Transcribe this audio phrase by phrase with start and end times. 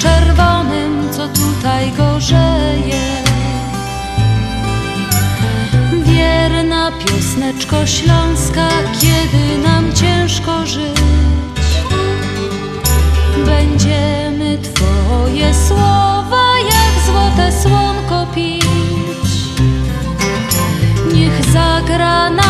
[0.00, 3.00] czerwonym, co tutaj gorzeje.
[6.04, 8.68] Wierna piosneczko śląska,
[9.00, 11.00] kiedy nam ciężko żyć.
[13.46, 18.64] Będziemy Twoje słowa jak złote słonko pić.
[21.14, 22.49] Niech zagra nam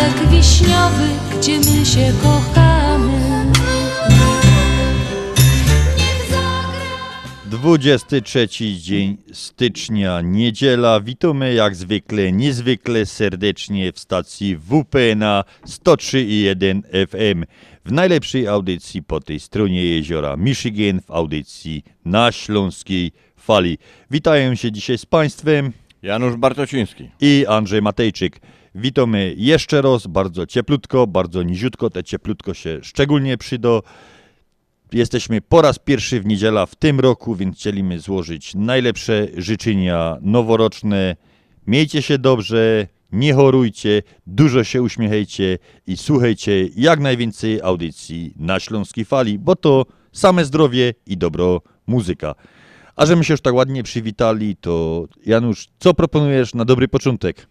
[0.00, 3.46] sadek wiśniowy, gdzie my się kochamy
[5.98, 11.00] Niech zagra 23 dzień stycznia, niedziela.
[11.00, 17.44] Witamy jak zwykle, niezwykle serdecznie w stacji WP na 103,1 FM.
[17.84, 23.78] W najlepszej audycji po tej stronie jeziora Michigan, w audycji na Śląskiej Fali.
[24.10, 25.72] Witają się dzisiaj z Państwem
[26.02, 27.10] Janusz Bartociński.
[27.20, 28.40] i Andrzej Matejczyk.
[28.74, 33.68] Witamy jeszcze raz, bardzo cieplutko, bardzo niziutko, te cieplutko się szczególnie przyda.
[34.92, 41.16] Jesteśmy po raz pierwszy w niedziela w tym roku, więc chcieliśmy złożyć najlepsze życzenia noworoczne.
[41.66, 49.04] Miejcie się dobrze, nie chorujcie, dużo się uśmiechajcie i słuchajcie jak najwięcej audycji na Śląskiej
[49.04, 52.34] Fali, bo to same zdrowie i dobro muzyka.
[52.96, 57.46] A że my się już tak ładnie przywitali, to Janusz, co proponujesz na dobry początek?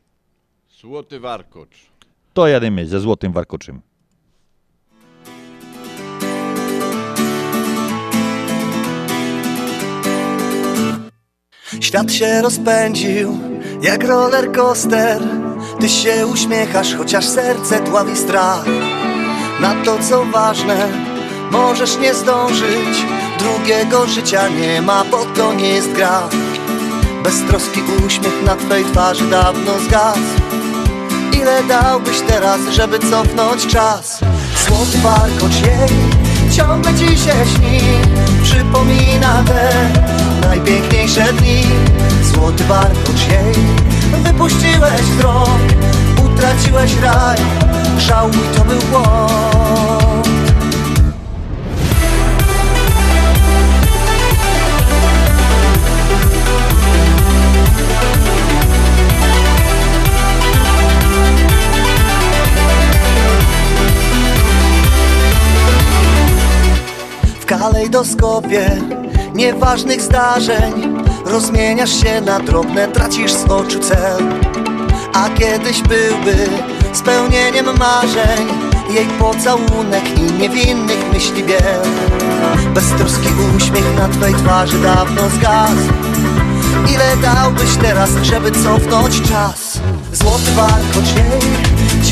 [0.81, 1.75] Złoty warkocz.
[2.33, 3.81] To jademy ze Złotym Warkoczym.
[11.79, 13.37] Świat się rozpędził
[13.81, 15.21] jak roller coaster.
[15.79, 18.65] Ty się uśmiechasz, chociaż serce dławi strach.
[19.61, 20.89] Na to co ważne,
[21.51, 23.05] możesz nie zdążyć.
[23.39, 26.29] Drugiego życia nie ma, bo to nie jest gra
[27.23, 30.58] Beztroski uśmiech na twej twarzy dawno zgasł
[31.33, 34.19] Ile dałbyś teraz, żeby cofnąć czas?
[34.67, 35.89] Złoty warkocz jej
[36.51, 37.81] ciągle ci się śni.
[38.43, 39.89] Przypomina te
[40.47, 41.63] najpiękniejsze dni.
[42.23, 43.55] Złoty warkocz jej
[44.23, 45.79] wypuściłeś rąk
[46.25, 47.37] Utraciłeś raj,
[47.97, 50.08] żałuj to był błąd
[67.79, 68.81] kalejdoskopie
[69.35, 74.23] nieważnych zdarzeń Rozmieniasz się na drobne, tracisz z oczu cel
[75.13, 76.35] A kiedyś byłby
[76.93, 78.47] spełnieniem marzeń
[78.89, 81.81] Jej pocałunek i niewinnych myśli biel
[82.73, 85.89] Beztroski uśmiech na twej twarzy dawno zgasł
[86.93, 89.79] Ile dałbyś teraz, żeby cofnąć czas?
[90.13, 91.09] Złoty warkocz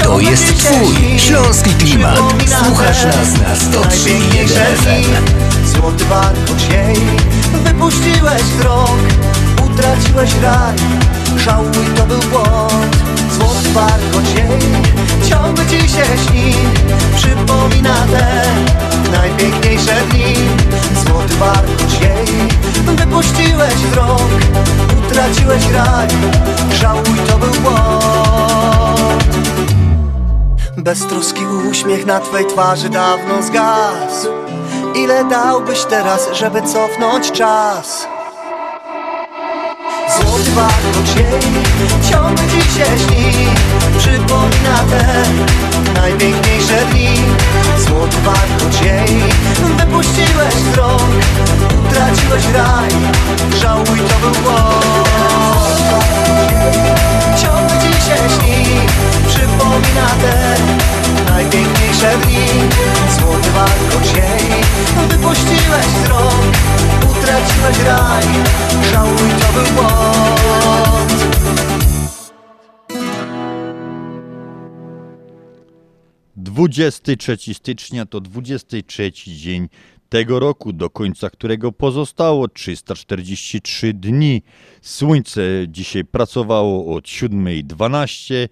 [0.04, 2.20] To jest twój śląski klimat.
[2.66, 5.04] Słuchasz nas na 103.1 najpiękniejsze dni.
[5.04, 5.47] FM.
[5.78, 6.96] Złoty warkocz jej
[7.64, 9.02] Wypuściłeś z rąk
[9.66, 10.76] Utraciłeś raj.
[11.38, 12.98] Żałuj to był błąd.
[13.32, 14.72] Złoty warkocz jej
[15.30, 16.54] Ciągle ci się śni
[17.16, 18.44] Przypomina te
[19.12, 20.36] najpiękniejsze dni.
[21.06, 22.48] Złoty warkocz jej
[22.96, 24.32] Wypuściłeś z rąk
[25.00, 26.08] Utraciłeś raj.
[26.72, 29.38] Żałuj to był błąd.
[30.78, 34.47] Beztroski uśmiech na twej twarzy dawno zgasł
[34.98, 38.08] Ile dałbyś teraz, żeby cofnąć czas?
[40.16, 41.42] Złoty warkocz jej
[42.12, 43.48] ciągle ci się śni.
[43.98, 45.24] Przypomina te
[46.02, 47.10] najpiękniejsze dni.
[47.78, 49.24] Złoty warkocz jej
[49.78, 50.78] wypuściłeś z
[51.88, 52.90] utraciłeś raj.
[53.62, 55.78] Żałuj, to był błąd.
[57.42, 58.82] Ciągle ci się śni
[59.28, 60.58] Przypomina te
[61.38, 62.46] najpiękniejsze dni.
[63.20, 64.62] Złoty warkocz jej
[65.10, 66.58] Wypuściłeś z rąk
[67.12, 68.24] Utraciłeś raj.
[68.92, 71.28] Żałuj, to był błąd.
[76.36, 79.70] 23 stycznia to 23 dzień
[80.10, 84.42] tego roku, do końca którego pozostało 343 dni.
[84.82, 88.48] Słońce dzisiaj pracowało od 7.12,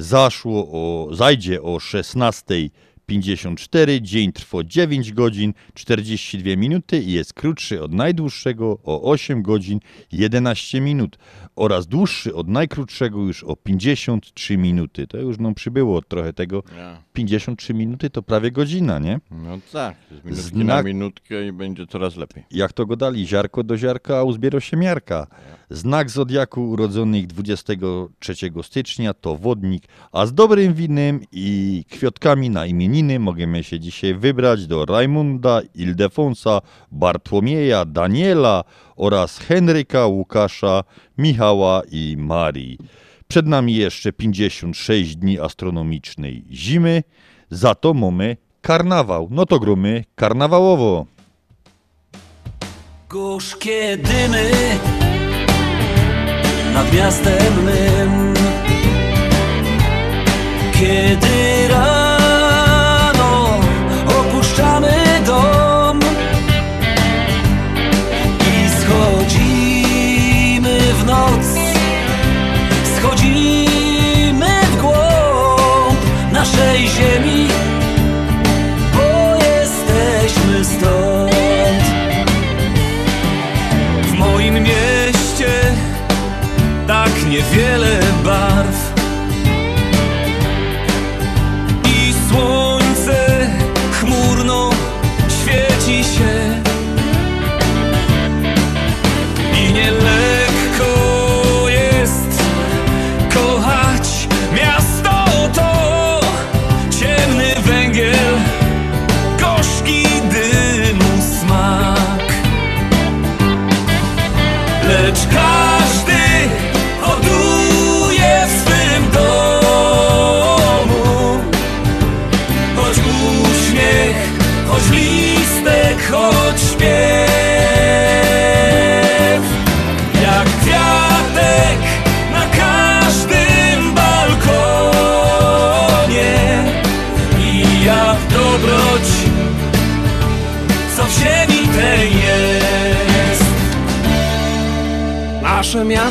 [0.00, 7.92] zaszło o, zajdzie o 16.54, dzień trwa 9 godzin 42 minuty i jest krótszy od
[7.92, 9.80] najdłuższego o 8 godzin
[10.12, 11.18] 11 minut
[11.56, 15.06] oraz dłuższy od najkrótszego już o 53 minuty.
[15.06, 16.62] To już nam przybyło trochę tego.
[16.76, 17.02] Ja.
[17.12, 19.20] 53 minuty to prawie godzina, nie?
[19.30, 22.44] No tak, z minutki na Znak- minutkę i będzie coraz lepiej.
[22.50, 25.26] Jak to go dali, ziarko do ziarka, a uzbiera się miarka.
[25.70, 29.82] Znak zodiaku urodzonych 23 stycznia to wodnik,
[30.12, 36.60] a z dobrym winem i kwiatkami na imieniny możemy się dzisiaj wybrać do Rajmunda, Ildefonsa,
[36.92, 38.64] Bartłomieja, Daniela
[39.00, 40.84] oraz Henryka, Łukasza,
[41.18, 42.78] Michała i Marii.
[43.28, 47.02] Przed nami jeszcze 56 dni astronomicznej zimy,
[47.50, 49.28] za to mamy karnawał.
[49.30, 51.06] No to grumy karnawałowo.
[53.08, 54.50] Gorzkie dymy
[56.74, 58.34] nad miastem mym
[60.72, 61.99] Kiedy rano
[87.30, 87.69] niewiele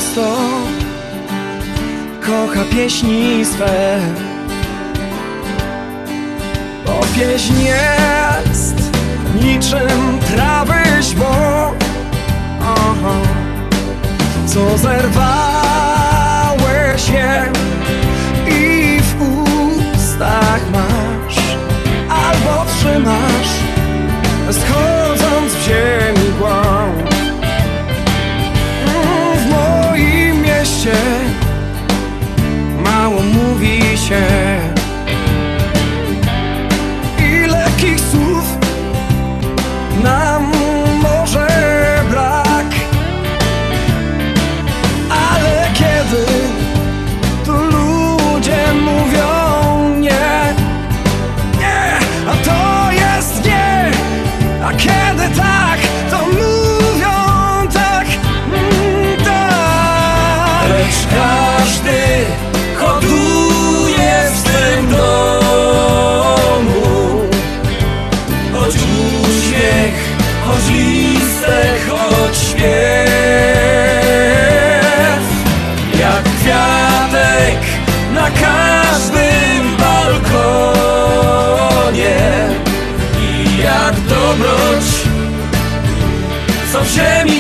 [0.10, 0.38] miasto
[2.22, 4.00] kocha pieśni swe
[6.86, 8.76] Bo pieśń jest
[9.42, 11.04] niczym trawy
[12.62, 13.16] Aha.
[14.46, 15.49] Co zerwałeś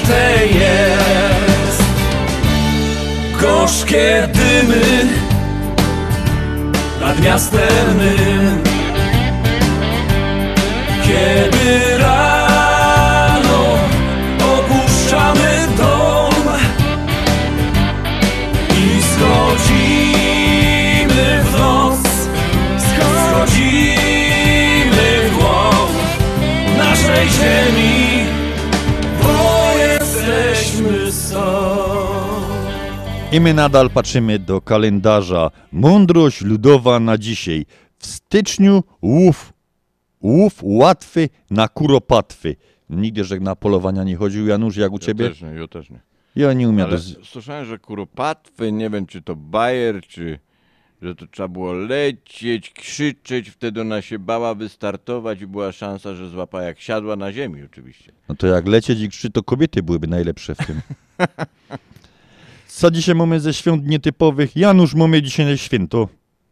[0.10, 1.84] tej jest.
[3.42, 5.08] Gorzkie dymy
[7.02, 8.64] nad miastem mym,
[11.04, 11.99] kiedy
[33.32, 35.52] I my nadal patrzymy do kalendarza.
[35.72, 37.66] Mądrość ludowa na dzisiaj.
[38.00, 39.54] W styczniu łów.
[40.22, 42.56] Łów łatwy na kuropatwy.
[42.90, 45.30] Nigdy, że na polowania nie chodził, Janusz, jak u Ja ciebie?
[45.30, 46.00] też nie, ja też nie.
[46.36, 46.88] Ja nie umiem.
[46.88, 50.40] Ale słyszałem, że kuropatwy, nie wiem czy to bajer, czy
[51.02, 56.30] że to trzeba było lecieć, krzyczeć, wtedy ona się bała wystartować i była szansa, że
[56.30, 58.12] złapa jak siadła na ziemi oczywiście.
[58.30, 60.82] No to jak lecieć i krzyczyć, to kobiety byłyby najlepsze w tym.
[62.70, 64.56] Co dzisiaj mamy ze świąt nietypowych?
[64.56, 66.08] Janusz, mamy dzisiaj święto.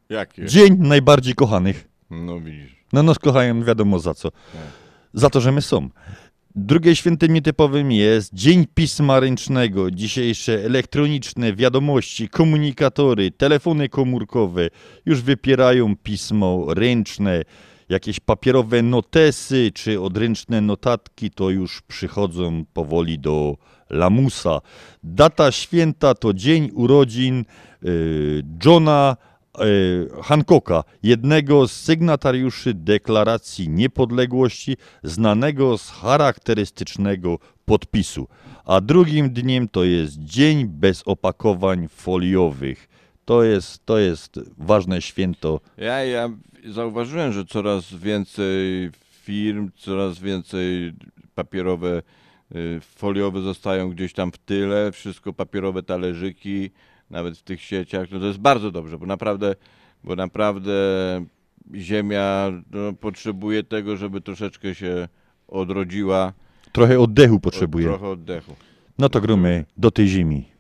[0.10, 0.46] Jakie?
[0.46, 1.88] Dzień najbardziej kochanych.
[2.10, 2.76] No widzisz.
[2.94, 4.30] No nas kochają wiadomo za co.
[5.14, 5.90] Za to, że my są.
[6.56, 9.92] Drugie świętem nietypowym jest Dzień Pisma Ręcznego.
[9.92, 14.70] Dzisiejsze elektroniczne wiadomości, komunikatory, telefony komórkowe
[15.06, 17.42] już wypierają pismo ręczne.
[17.90, 23.58] Jakieś papierowe notesy czy odręczne notatki to już przychodzą powoli do
[23.90, 24.62] lamusa.
[25.04, 27.46] Data święta to dzień urodzin
[27.84, 29.18] y, Johna
[29.56, 29.64] e,
[30.24, 38.28] Hancocka, jednego z sygnatariuszy Deklaracji Niepodległości, znanego z charakterystycznego podpisu.
[38.66, 42.90] A drugim dniem to jest Dzień bez opakowań foliowych.
[43.26, 45.60] To jest, to jest ważne święto.
[45.78, 46.30] Ja, ja
[46.66, 48.90] zauważyłem, że coraz więcej
[49.24, 50.94] firm, coraz więcej
[51.36, 52.27] papierowe, y,
[52.82, 56.70] foliowe zostają gdzieś tam w tyle, wszystko papierowe talerzyki,
[57.10, 58.12] nawet w tych sieciach.
[58.12, 59.56] No to jest bardzo dobrze, bo naprawdę,
[60.04, 60.72] bo naprawdę
[61.76, 65.08] ziemia no, potrzebuje tego, żeby troszeczkę się
[65.48, 66.34] odrodziła.
[66.72, 67.86] Trochę oddechu Od, potrzebuje.
[67.86, 68.56] trochę oddechu.
[69.00, 70.57] No to grumy do tej zimi.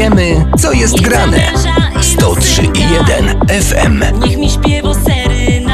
[0.00, 1.52] Wiemy, co jest grane.
[2.00, 4.04] 103 i 1 FM.
[4.20, 5.69] Niech mi śpiewo serynady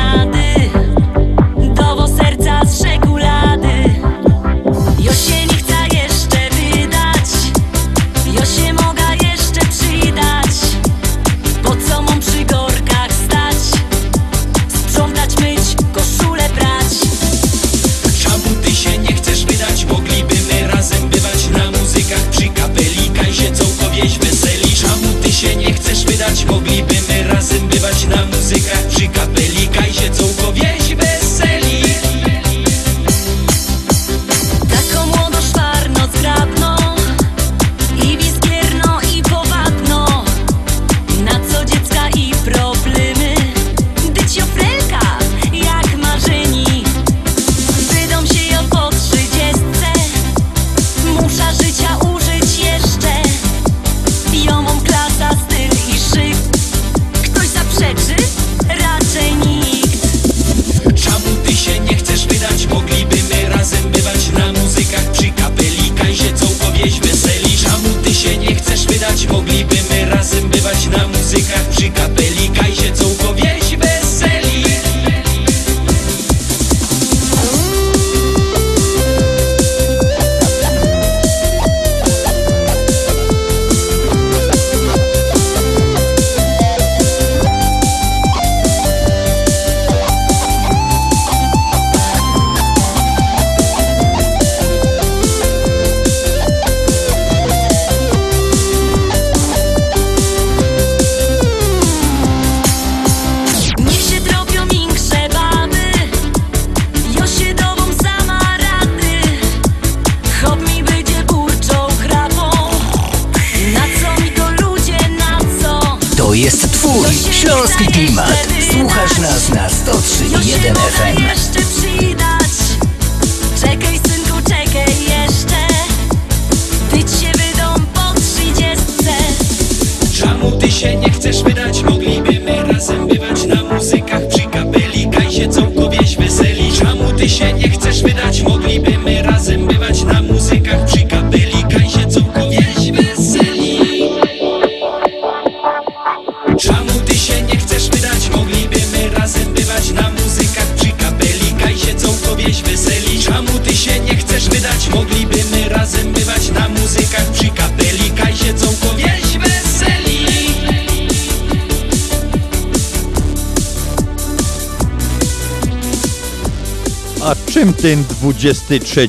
[168.26, 169.08] 23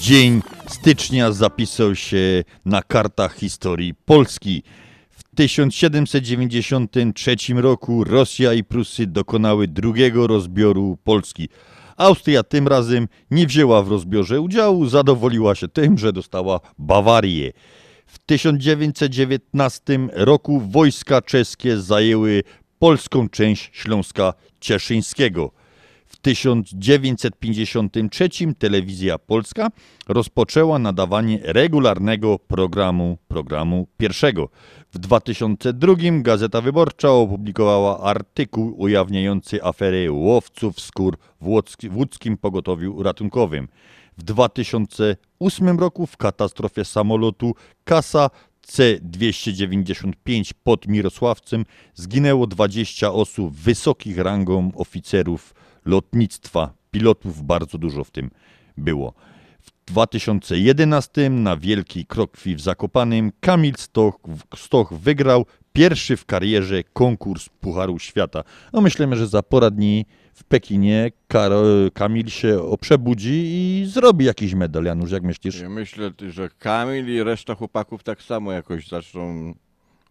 [0.00, 4.62] dzień stycznia zapisał się na kartach historii Polski?
[5.34, 11.48] 1793 roku Rosja i Prusy dokonały drugiego rozbioru Polski.
[11.96, 17.52] Austria tym razem nie wzięła w rozbiorze udziału, zadowoliła się tym, że dostała Bawarię.
[18.06, 22.42] W 1919 roku wojska czeskie zajęły
[22.78, 25.57] polską część Śląska Cieszyńskiego.
[26.18, 29.68] W 1953 telewizja polska
[30.08, 34.48] rozpoczęła nadawanie regularnego programu programu pierwszego.
[34.92, 43.02] W 2002 Gazeta Wyborcza opublikowała artykuł ujawniający aferę łowców skór w łódzki- w łódzkim pogotowiu
[43.02, 43.68] ratunkowym.
[44.16, 48.30] W 2008 roku w katastrofie samolotu Kasa
[48.62, 55.54] C-295 pod Mirosławcem zginęło 20 osób wysokich rangą oficerów
[55.88, 56.72] lotnictwa.
[56.90, 58.30] Pilotów bardzo dużo w tym
[58.76, 59.14] było.
[59.60, 64.18] W 2011 na Wielkiej Krokwi w Zakopanym Kamil Stoch,
[64.56, 68.44] Stoch wygrał pierwszy w karierze konkurs Pucharu Świata.
[68.72, 71.10] No myślimy, że za pora dni w Pekinie
[71.94, 74.84] Kamil się przebudzi i zrobi jakiś medal.
[74.84, 75.60] Janusz, jak myślisz?
[75.60, 79.54] Ja myślę, że Kamil i reszta chłopaków tak samo jakoś zaczną,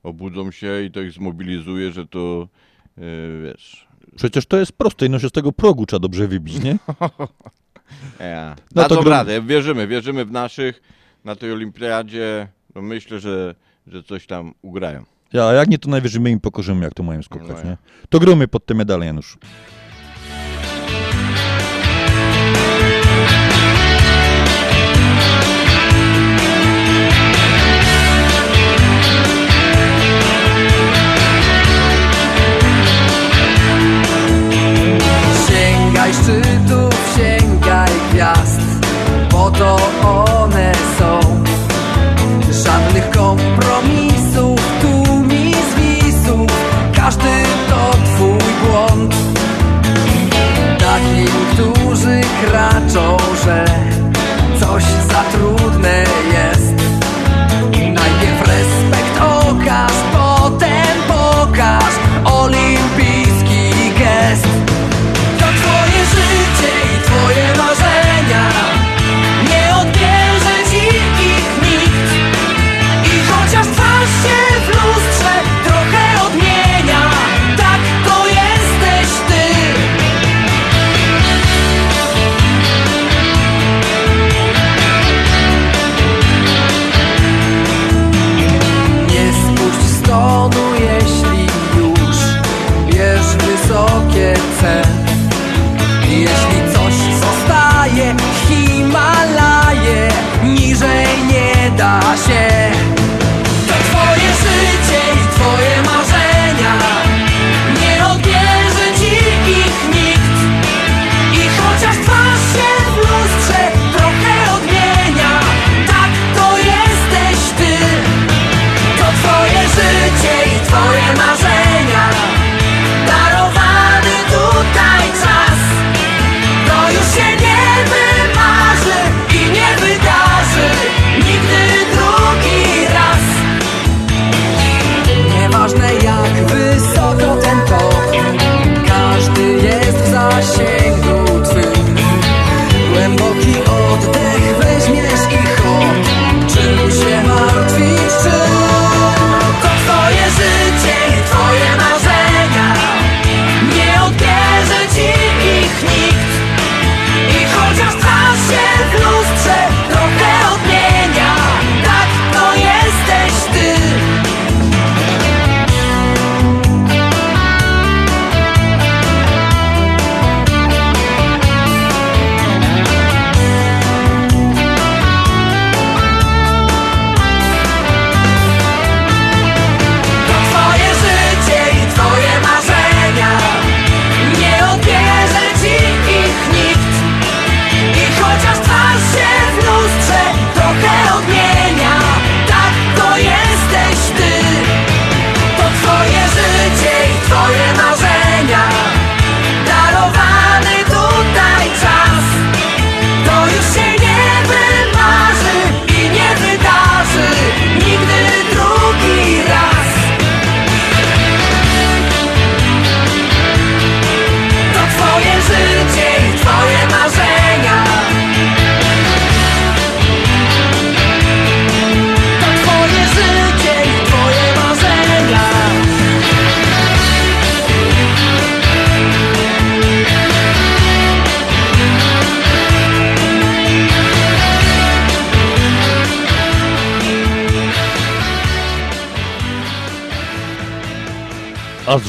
[0.04, 2.48] obudzą się i to ich zmobilizuje, że to,
[2.98, 3.04] yy,
[3.44, 3.87] wiesz...
[4.16, 6.78] Przecież to jest proste, no się z tego progu trzeba dobrze wybić, nie?
[8.20, 8.56] Ja.
[8.76, 10.82] No to gru- radę, wierzymy, wierzymy w naszych,
[11.26, 13.56] na tej olimpiadzie, no myślę, że,
[13.88, 15.04] że coś tam ugrają.
[15.34, 17.64] Ja, a jak nie, to najwyżej my im pokorzymy, jak to mają skakać, No ja.
[17.64, 17.78] nie?
[18.10, 19.38] To grumy pod te medale, Janusz.
[39.48, 39.78] Bo to
[40.44, 41.20] one są.
[42.52, 46.52] Żadnych kompromisów, tu mi zwisów,
[46.96, 49.16] każdy to twój błąd.
[50.80, 53.66] Takim, którzy kraczą, że
[54.60, 56.37] coś za trudne jest.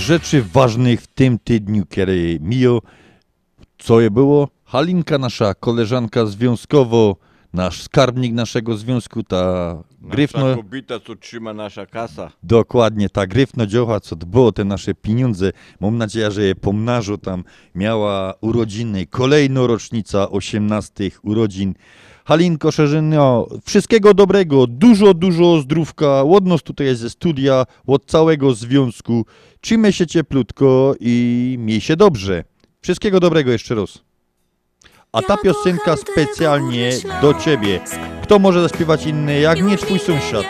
[0.08, 2.82] Rzeczy ważnych w tym tygodniu, kiedy miło,
[3.78, 4.48] co je było?
[4.64, 7.16] Halinka, nasza koleżanka związkowo,
[7.52, 12.30] nasz skarbnik naszego związku, ta gryfno, Nasza kobieta, co trzyma nasza kasa.
[12.42, 15.52] dokładnie, ta gryfno dzioła, co dba o te nasze pieniądze.
[15.80, 17.44] Mam nadzieję, że je pomnażo tam
[17.74, 21.74] miała urodziny, kolejna rocznica 18 urodzin.
[22.24, 28.54] Halinko Szerzyno, wszystkiego dobrego, dużo, dużo zdrówka, od nas tutaj jest ze studia, od całego
[28.54, 29.26] związku.
[29.60, 32.44] Trzymaj się cieplutko i miej się dobrze.
[32.80, 33.98] Wszystkiego dobrego jeszcze raz.
[35.12, 36.90] A ta piosenka specjalnie
[37.22, 37.80] do ciebie.
[38.22, 40.44] Kto może zaśpiewać inny, jak nie twój sąsiad?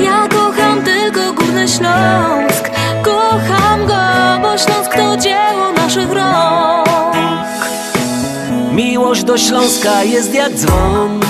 [0.00, 2.70] Ja kocham tylko Górny Śląsk
[3.02, 6.88] Kocham go, bo Śląsk to dzieło naszych rąk
[8.72, 11.20] Miłość do Śląska jest jak dzwon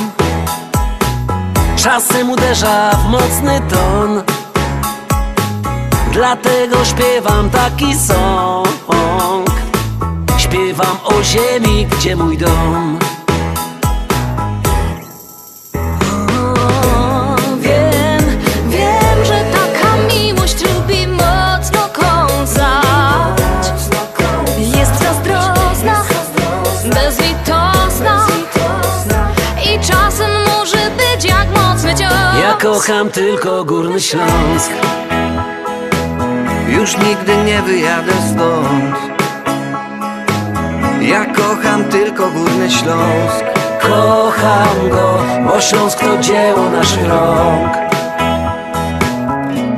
[1.82, 4.22] Czasem uderza w mocny ton.
[6.12, 9.50] Dlatego śpiewam taki song.
[10.38, 12.98] Śpiewam o ziemi, gdzie mój dom
[32.50, 34.70] Ja kocham tylko Górny Śląsk.
[36.68, 38.96] Już nigdy nie wyjadę stąd.
[41.00, 43.44] Ja kocham tylko Górny Śląsk.
[43.80, 47.72] Kocham go, bo Śląsk to dzieło naszych rąk.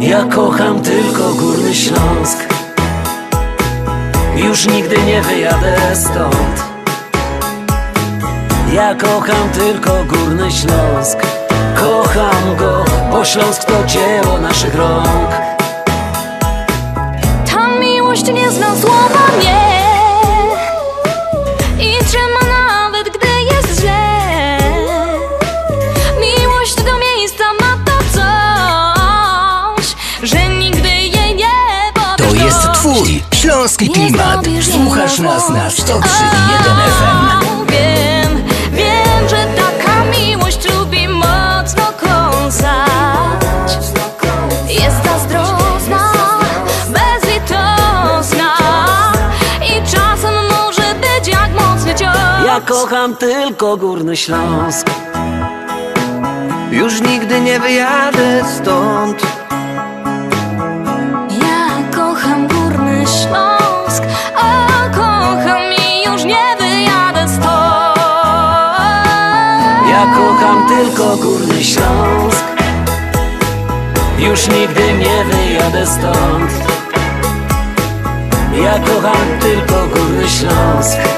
[0.00, 2.38] Ja kocham tylko Górny Śląsk.
[4.36, 6.64] Już nigdy nie wyjadę stąd.
[8.72, 11.41] Ja kocham tylko Górny Śląsk
[11.82, 15.30] Kocham go, bo Śląsk to dzieło naszych rąk
[17.52, 19.82] Ta miłość nie zna słowa nie
[21.84, 24.58] I trzyma nawet gdy jest źle
[26.20, 29.86] Miłość do miejsca ma to coś
[30.22, 31.46] Że nigdy jej nie
[32.16, 32.78] To powiesz jest dość.
[32.78, 34.40] twój śląski klimat.
[34.72, 35.82] Słuchasz nas na złość.
[35.82, 36.02] 103.1
[36.70, 37.61] A, FM.
[52.72, 54.86] Kocham tylko Górny Śląsk.
[56.70, 59.22] Już nigdy nie wyjadę stąd.
[61.42, 64.02] Ja kocham Górny Śląsk
[64.36, 67.98] A kocham i już nie wyjadę stąd.
[69.90, 72.44] Ja kocham tylko Górny Śląsk.
[74.18, 76.52] Już nigdy nie wyjadę stąd.
[78.64, 81.11] Ja kocham tylko Górny Śląsk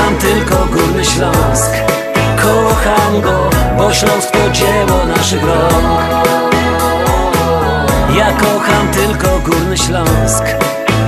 [0.00, 1.70] kocham tylko Górny Śląsk.
[2.36, 6.26] Kocham go, bo Śląsk to dzieło naszych rąk.
[8.16, 10.44] Ja kocham tylko Górny Śląsk.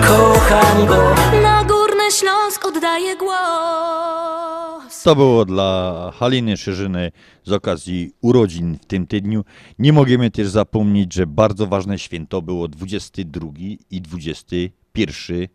[0.06, 5.02] Kocham go Na Górny Śląsk oddaję głos.
[5.02, 7.12] To było dla Haliny Szerzyny
[7.44, 9.44] z okazji urodzin w tym tygodniu.
[9.78, 13.48] Nie możemy też zapomnieć, że bardzo ważne święto było 22
[13.90, 15.48] i 21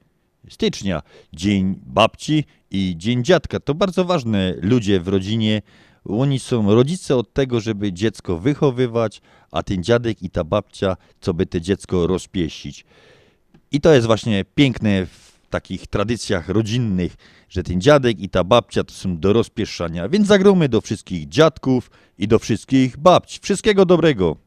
[0.49, 1.01] stycznia.
[1.33, 3.59] Dzień babci i dzień dziadka.
[3.59, 5.61] To bardzo ważne ludzie w rodzinie.
[6.05, 11.33] Oni są rodzice od tego, żeby dziecko wychowywać, a ten dziadek i ta babcia, co
[11.33, 12.85] by te dziecko rozpieścić.
[13.71, 17.15] I to jest właśnie piękne w takich tradycjach rodzinnych,
[17.49, 20.09] że ten dziadek i ta babcia to są do rozpieszczania.
[20.09, 23.39] Więc zagromy do wszystkich dziadków i do wszystkich babć.
[23.39, 24.46] Wszystkiego dobrego.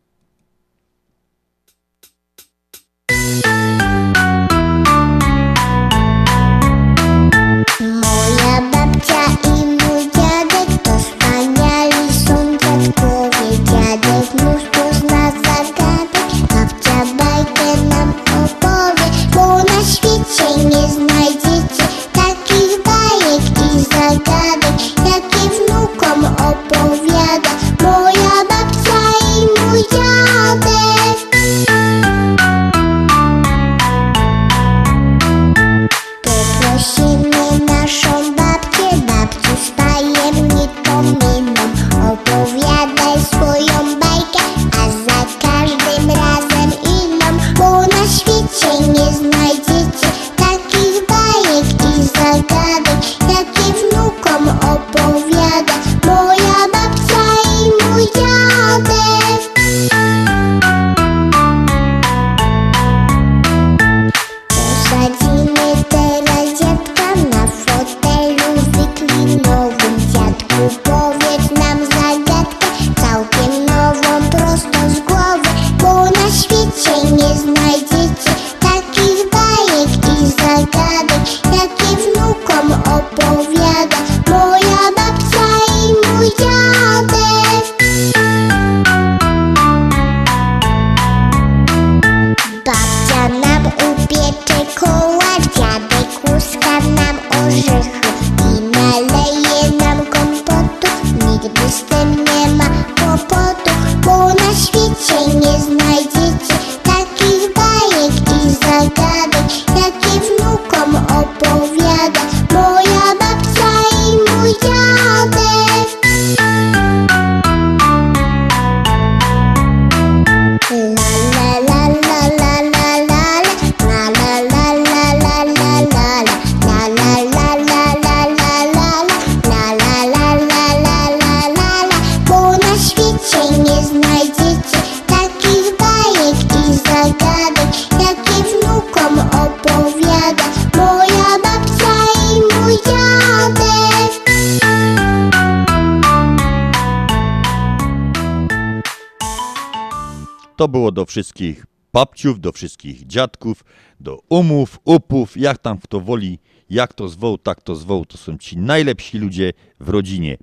[150.93, 153.65] Do wszystkich babciów, do wszystkich dziadków,
[154.01, 156.39] do umów, upów, jak tam kto woli,
[156.71, 158.05] jak to zwoł, tak to zwoł.
[158.05, 160.37] To są ci najlepsi ludzie w rodzinie.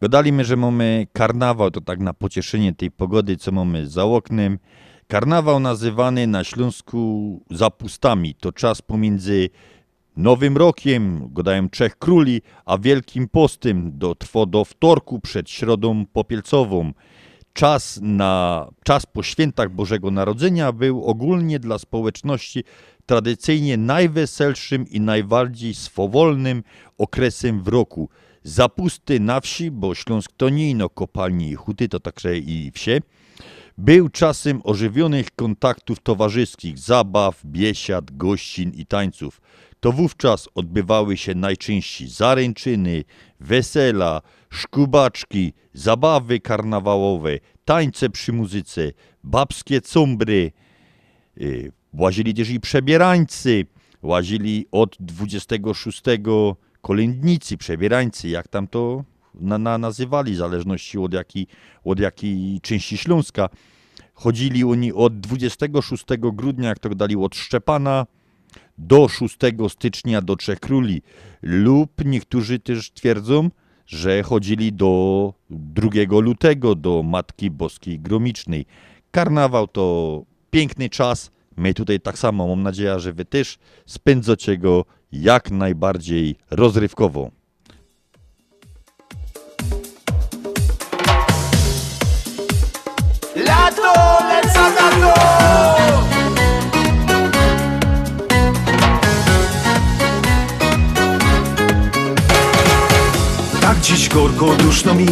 [0.00, 4.58] Gadaliśmy, że mamy karnawał, to tak na pocieszenie tej pogody, co mamy za oknem.
[5.06, 8.34] Karnawał nazywany na Śląsku zapustami.
[8.34, 9.50] To czas pomiędzy
[10.16, 16.92] Nowym Rokiem, gadają Trzech Króli, a Wielkim Postem do, do wtorku przed Środą Popielcową.
[17.54, 22.64] Czas, na, czas po świętach Bożego Narodzenia był ogólnie dla społeczności
[23.06, 26.62] tradycyjnie najweselszym i najbardziej swowolnym
[26.98, 28.08] okresem w roku.
[28.42, 30.90] Zapusty na wsi, bo Śląsk to nie ino
[31.40, 33.00] i huty, to także i wsie,
[33.78, 39.40] był czasem ożywionych kontaktów towarzyskich, zabaw, biesiad, gościn i tańców.
[39.80, 43.04] To wówczas odbywały się najczęściej zaręczyny,
[43.40, 44.22] wesela,
[44.54, 48.92] szkubaczki, zabawy karnawałowe, tańce przy muzyce,
[49.24, 50.52] babskie cumbry.
[51.40, 53.66] y, Łazili też i przebierańcy,
[54.02, 56.02] łazili od 26
[56.80, 61.46] kolędnicy, przebierańcy, jak tam to na, na, nazywali, w zależności od jakiej,
[61.84, 63.48] od jakiej części Śląska.
[64.14, 68.06] Chodzili oni od 26 grudnia, jak to dali od Szczepana,
[68.78, 69.36] do 6
[69.68, 71.02] stycznia do Trzech Króli.
[71.42, 73.50] Lub niektórzy też twierdzą,
[73.86, 75.88] że chodzili do 2
[76.20, 78.66] lutego, do Matki Boskiej Gromicznej.
[79.10, 81.30] Karnawał to piękny czas.
[81.56, 87.30] My tutaj tak samo, mam nadzieję, że wy też spędzacie go jak najbardziej rozrywkowo.
[93.36, 93.92] Lato,
[94.28, 95.73] lecą na to!
[103.94, 104.08] Dziś
[104.58, 105.06] duszno mi.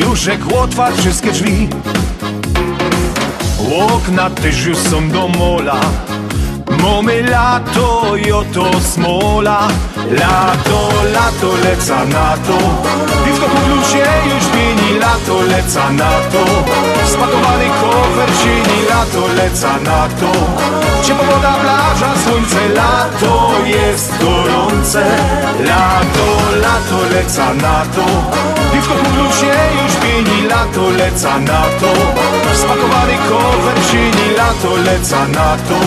[0.00, 1.68] Już jak otwarł wszystkie drzwi.
[3.80, 5.80] Okna też już są do mola.
[6.82, 9.68] Mamy lato i oto smola.
[10.10, 12.58] Lato, lato, leca na to.
[13.24, 16.44] Piwko po bluzie już mieni Lato, leca na to.
[17.06, 25.04] Spakowany kofer zieni Lato, leca na to Ciepła woda, plaża, słońce Lato jest gorące.
[25.60, 26.26] Lato,
[26.62, 28.04] lato, leca na to.
[28.72, 31.92] Piwko po bluzie już mieni Lato, leca na to.
[32.54, 35.78] Spakowany kofer zieni Lato, leca na to.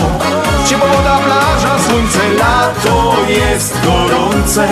[0.66, 4.68] Ciepła woda, plaża, słońce, lato jest gorące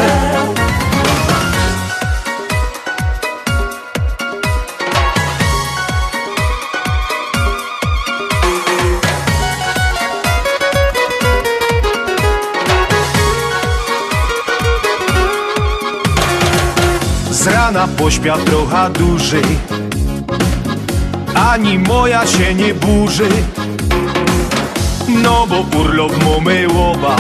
[17.79, 19.45] Rana pośpiał trochę dłużej
[21.35, 23.29] Ani moja się nie burzy.
[25.09, 27.17] No bo urlop mamy łoba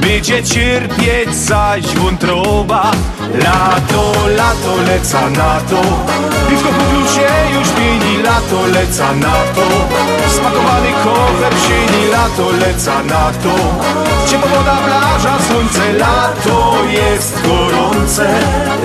[0.00, 2.92] Będzie cierpieć zaś wątroba?
[3.34, 5.82] Lato, lato, leca na to
[6.48, 9.66] Piwko po blusie już pieni Lato, leca na to.
[10.36, 13.54] Smakowany kofer sieni Lato, leca na to.
[14.26, 18.28] Ciepła woda, plaża, słońce Lato jest gorące.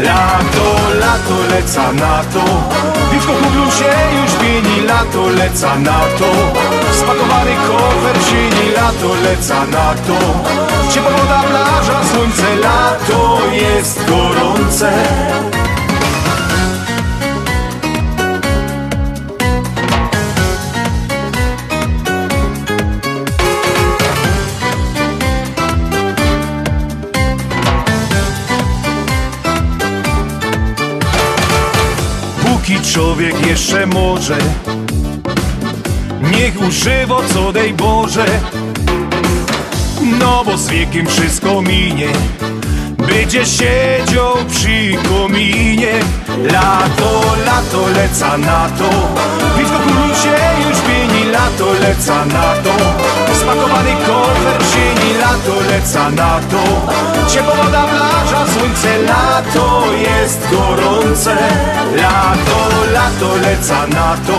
[0.08, 0.68] Lato,
[1.00, 2.44] lato, leca na to.
[3.12, 6.30] Piwko po blusie już pieni Lato, leca na to.
[7.00, 10.18] Spakowany kofer sieni Lato, leca na to.
[10.92, 14.92] Ciepła woda, plaża, słońce Lato jest gorące
[32.94, 34.38] człowiek jeszcze może.
[36.32, 38.26] Niech używa co dej Boże.
[40.20, 42.08] No bo z wiekiem wszystko minie.
[42.98, 45.94] Będzie siedział przy kominie.
[46.44, 48.90] Lato, lato, leca na to.
[49.58, 50.81] Piwko się już
[51.32, 52.74] Lato, leca na to.
[53.40, 56.64] Spakowany kofer sieni Lato, leca na to.
[57.30, 61.36] Ciepła woda, plaża, słońce Lato jest gorące.
[61.96, 62.60] Lato,
[62.94, 64.38] lato, leca na to.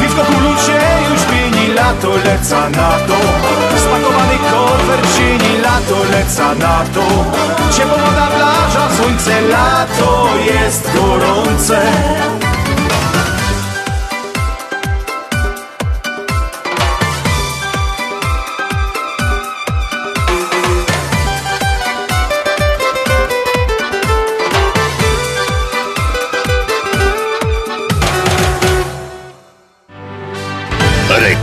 [0.00, 0.22] Piwko
[0.66, 3.18] się już pieni Lato, leca na to.
[3.84, 7.04] Spakowany kofer sieni Lato, leca na to.
[7.76, 11.80] Ciepła woda, plaża, słońce Lato jest gorące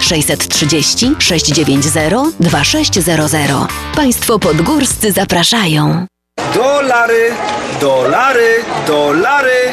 [0.00, 3.68] 630 690 2600.
[3.94, 6.06] Państwo podgórscy zapraszają.
[6.54, 7.30] Dolary,
[7.80, 9.72] dolary, dolary,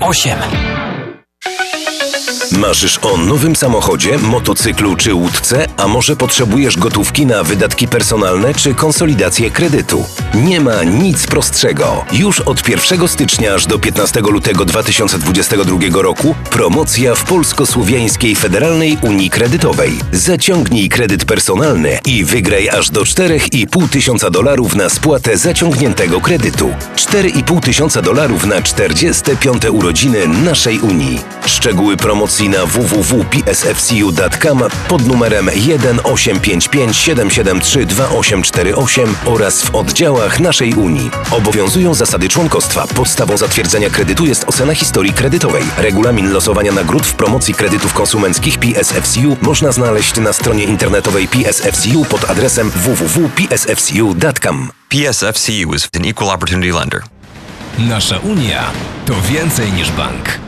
[0.00, 0.97] 8.
[2.58, 8.74] Marzysz o nowym samochodzie, motocyklu czy łódce, a może potrzebujesz gotówki na wydatki personalne czy
[8.74, 10.04] konsolidację kredytu?
[10.34, 12.04] Nie ma nic prostszego.
[12.12, 19.30] Już od 1 stycznia aż do 15 lutego 2022 roku promocja w Polsko-Słowiańskiej Federalnej Unii
[19.30, 19.92] Kredytowej.
[20.12, 26.70] Zaciągnij kredyt personalny i wygraj aż do 4,5 tysiąca dolarów na spłatę zaciągniętego kredytu.
[26.96, 29.64] 4,5 tysiąca dolarów na 45.
[29.64, 31.20] urodziny naszej Unii.
[31.46, 41.10] Szczegóły promocji na www.psfcu.com pod numerem 1 855 773 2848 oraz w oddziałach naszej Unii.
[41.30, 42.86] Obowiązują zasady członkostwa.
[42.86, 45.64] Podstawą zatwierdzenia kredytu jest ocena historii kredytowej.
[45.76, 52.30] Regulamin losowania nagród w promocji kredytów konsumenckich PSFCU można znaleźć na stronie internetowej PSFCU pod
[52.30, 54.70] adresem www.psfcu.com.
[54.88, 57.02] PSFCU is an equal opportunity lender.
[57.78, 58.70] Nasza Unia
[59.06, 60.47] to więcej niż bank.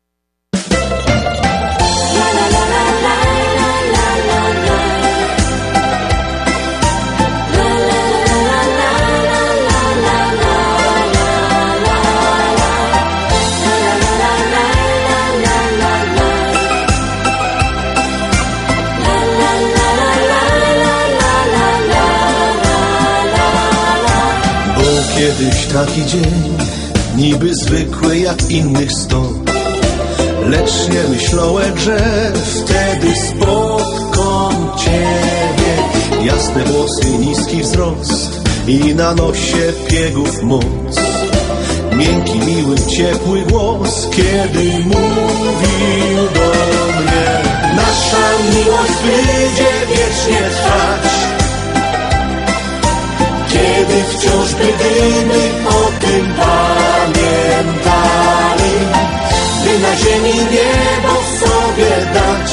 [25.41, 26.57] Kiedyś taki dzień,
[27.15, 29.23] niby zwykły jak innych sto.
[30.45, 31.97] Lecz nie myślałem, że
[32.33, 35.73] wtedy spotkam Ciebie.
[36.25, 40.99] Jasne włosy, niski wzrost i na nosie piegów moc.
[41.95, 46.51] Miękki, miły, ciepły głos, kiedy mówił do
[47.01, 47.41] mnie.
[47.75, 51.30] Nasza miłość będzie wiecznie trwać.
[53.91, 57.25] Kiedy wciąż będziemy o tym pamiętali.
[59.63, 62.51] By na ziemi niebo sobie dać.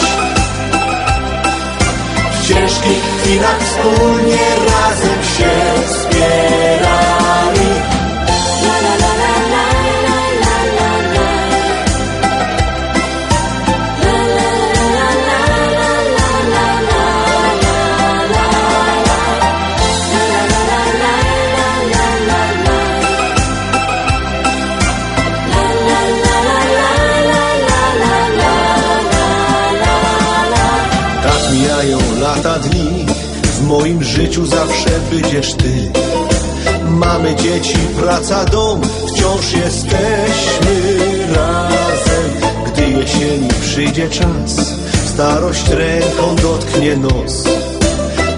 [2.32, 5.52] W ciężkich chwilach wspólnie razem się
[5.86, 6.67] wspierali
[33.88, 35.92] moim życiu zawsze będziesz ty.
[36.90, 40.98] Mamy dzieci, praca, dom, wciąż jesteśmy
[41.34, 42.50] razem.
[42.66, 44.74] Gdy jesieni przyjdzie czas,
[45.06, 47.44] starość ręką dotknie nos.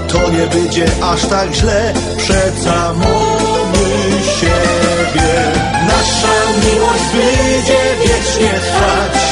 [0.09, 5.53] To nie będzie aż tak źle, przeca mamy siebie.
[5.87, 9.23] Nasza miłość będzie wiecznie trwać.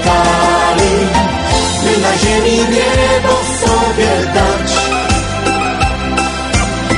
[1.83, 4.71] By na ziemi niebo sobie dać.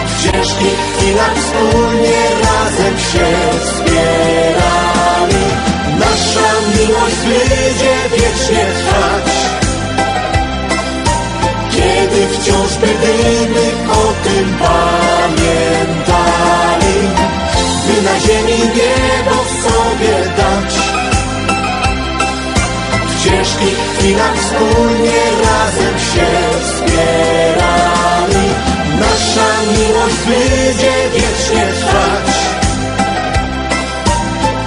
[0.07, 3.29] W ciężkich chwilach wspólnie razem się
[3.65, 5.45] wspierali
[5.99, 9.29] Nasza miłość będzie wiecznie trwać.
[11.71, 16.02] Kiedy wciąż będziemy o tym pamiętali
[23.63, 26.29] ciężkich chwilach wspólnie razem się
[26.63, 28.47] wspierali.
[29.01, 32.29] Nasza miłość będzie wiecznie trwać.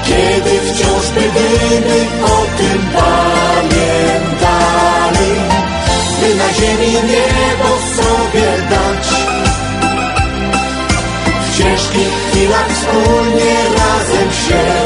[0.04, 4.32] Kiedy wciąż będziemy o tym pamiętali,
[6.22, 9.08] by na ziemi niebo sobie dać.
[11.42, 14.85] W ciężkich chwilach wspólnie razem się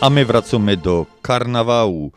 [0.00, 2.12] A my wracamy do karnawału.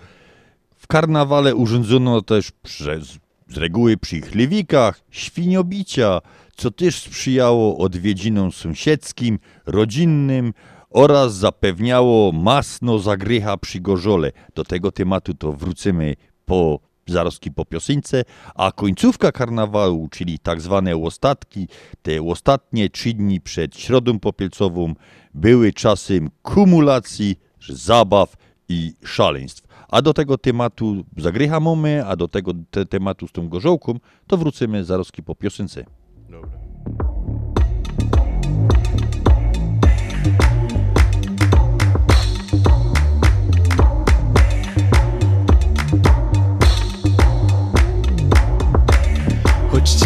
[0.75, 3.17] W karnawale urządzono też przez,
[3.47, 6.21] z reguły przy chliwikach świniobicia,
[6.55, 10.53] co też sprzyjało odwiedzinom sąsiedzkim, rodzinnym
[10.89, 14.31] oraz zapewniało masno zagrycha przy gorzole.
[14.55, 16.15] Do tego tematu to wrócimy
[16.45, 18.23] po zaroski po piosence,
[18.55, 21.67] a końcówka karnawału, czyli tak zwane łostatki,
[22.01, 24.93] te ostatnie trzy dni przed Środą Popielcową
[25.33, 27.35] były czasem kumulacji
[27.69, 28.37] zabaw
[28.69, 29.67] i szaleństw.
[29.89, 34.37] A do tego tematu zagrycha mamy, a do tego te, tematu z tą gorzołką, to
[34.37, 35.85] wrócimy zaroski po piosence.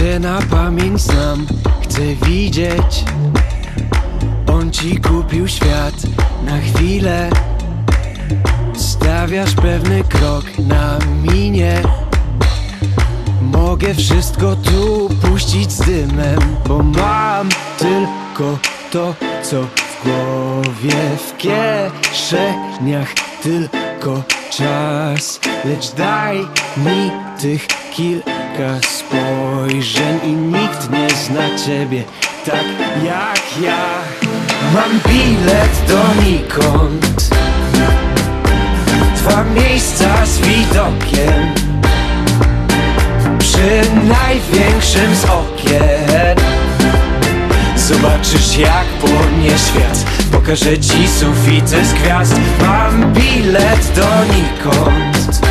[0.05, 1.47] Cię na pamięć znam,
[1.81, 3.05] chcę widzieć
[4.47, 6.14] On ci kupił świat
[6.45, 7.29] na chwilę
[8.75, 11.81] Stawiasz pewny krok na minie.
[13.41, 18.57] Mogę wszystko tu puścić z dymem Bo mam tylko
[18.91, 20.95] to, co w głowie
[21.27, 25.39] W kieszeniach tylko czas.
[25.65, 26.37] Lecz daj
[26.77, 32.03] mi tych kilka spojrzeń I nikt nie zna ciebie
[32.45, 32.65] tak
[33.03, 34.04] jak ja
[34.73, 37.29] Mam bilet donikąd.
[39.15, 41.53] Dwa miejsca z widokiem.
[43.39, 46.37] Przy największym z okien.
[47.75, 50.05] Zobaczysz jak płonie świat.
[50.31, 52.39] Pokażę ci sufity z gwiazd.
[52.61, 55.41] Mam bilet donikąd.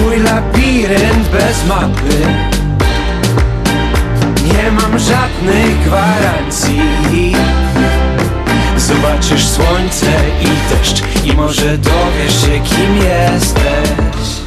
[0.00, 2.49] Mój labirynt bez mapy
[4.52, 6.80] Nie mam żadnych gwarancji.
[8.76, 10.06] Zobaczysz słońce
[10.42, 14.40] i deszcz I może dowiesz się kim jesteś.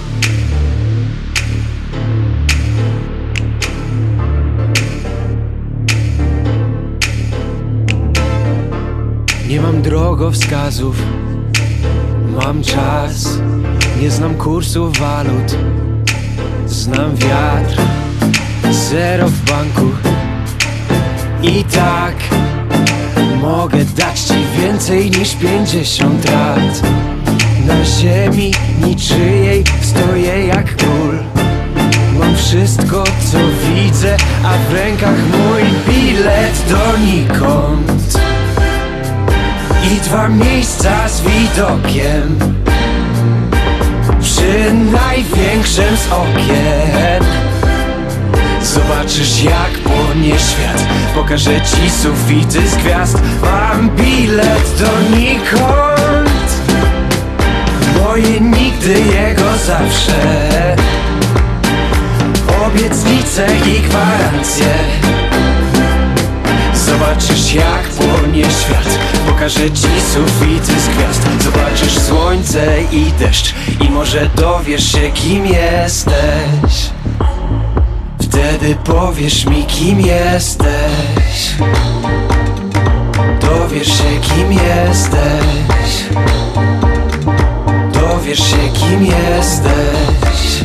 [9.50, 10.96] Nie mam drogowskazów.
[12.42, 13.40] Mam czas.
[14.02, 15.56] Nie znam kursów walut.
[16.68, 18.03] Znam wiatr
[18.72, 19.92] Zero w banku.
[21.42, 22.16] I tak
[23.42, 26.82] Mogę dać ci więcej niż pięćdziesiąt lat.
[27.68, 28.54] Na ziemi
[28.86, 31.20] niczyjej stoję jak król.
[32.20, 38.20] Mam wszystko co widzę, a w rękach mój bilet donikąd.
[39.92, 42.40] I dwa miejsca z widokiem
[44.22, 47.24] Przy największym z okien
[48.64, 50.86] Zobaczysz jak płonie świat.
[51.16, 53.18] Pokażę ci sufity z gwiazd.
[53.42, 56.34] Mam bilet donikąd
[58.04, 60.76] Moje nigdy, jego zawsze.
[62.66, 64.74] Obietnice i gwarancje.
[66.74, 69.00] Zobaczysz jak płonie świat.
[69.28, 71.44] Pokażę ci sufity z gwiazd.
[71.44, 73.54] Zobaczysz słońce i deszcz.
[73.82, 76.93] I może dowiesz się kim jesteś
[78.34, 81.56] Wtedy powiesz mi kim jesteś.
[83.42, 86.04] Dowiesz się kim jesteś.
[87.94, 90.64] Dowiesz się kim jesteś.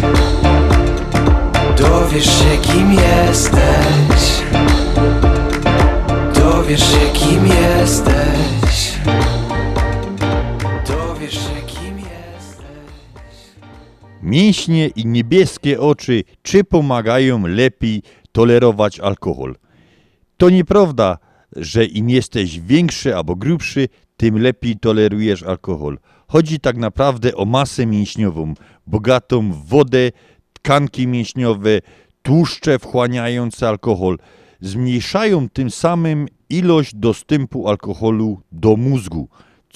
[1.77, 4.43] Dowiesz się kim jesteś.
[6.35, 8.58] Dowiesz się kim jesteś
[14.29, 18.03] Mięśnie i niebieskie oczy czy pomagają lepiej
[18.33, 19.57] tolerować alkohol?
[20.37, 21.19] To nieprawda,
[21.57, 25.99] że im jesteś większy albo grubszy, tym lepiej tolerujesz alkohol.
[26.27, 28.55] Chodzi tak naprawdę o masę mięśniową,
[28.87, 30.11] bogatą w wodę,
[30.53, 31.81] tkanki mięśniowe,
[32.23, 34.19] tłuszcze wchłaniające alkohol.
[34.61, 39.29] Zmniejszają tym samym ilość dostępu alkoholu do mózgu.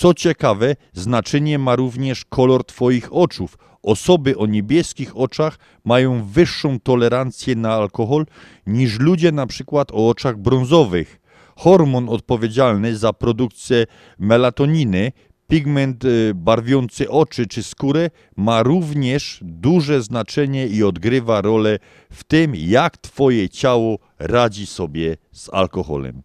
[0.03, 3.59] Co ciekawe, znaczenie ma również kolor Twoich oczów.
[3.83, 8.27] Osoby o niebieskich oczach mają wyższą tolerancję na alkohol
[8.67, 11.21] niż ludzie na przykład o oczach brązowych.
[11.57, 13.87] Hormon odpowiedzialny za produkcję
[14.19, 15.13] melatoniny,
[15.49, 21.79] pigment y, barwiący oczy czy skórę, ma również duże znaczenie i odgrywa rolę
[22.11, 26.23] w tym, jak Twoje ciało radzi sobie z alkoholem.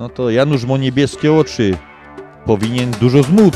[0.00, 1.78] No to Janusz ma niebieskie oczy.
[2.48, 3.54] Powinien dużo zmóc.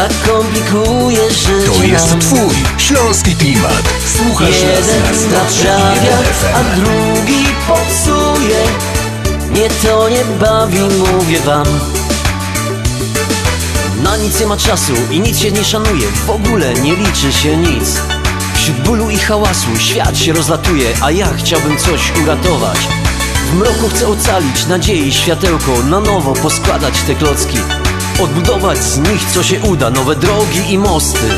[0.00, 2.20] Tak komplikuje życie To jest nam.
[2.20, 3.82] twój śląski klimat.
[4.16, 6.18] Słuchasz nas na Jeden naprawia,
[6.54, 8.58] a drugi popsuje.
[9.50, 11.66] Mnie to nie bawi, mówię wam.
[14.02, 16.08] Na nic nie ma czasu i nic się nie szanuje.
[16.26, 18.00] W ogóle nie liczy się nic.
[18.54, 22.78] Wśród bólu i hałasu świat się rozlatuje A ja chciałbym coś uratować.
[23.50, 27.58] W mroku chcę ocalić nadziei światełko Na nowo poskładać te klocki
[28.22, 29.90] Odbudować z nich co się uda.
[29.90, 31.28] Nowe drogi i mosty.